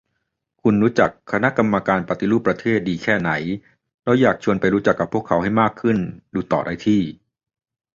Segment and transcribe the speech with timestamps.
[0.61, 3.31] คุณรู้จัก คณะกรรมการปฏิรูปประเทศ ดีแค่ไหน?
[4.03, 5.97] เราอยากชวนไปรู้จักพวกเขาให้มากขึ้น
[6.33, 7.01] ดูต่อได้ที่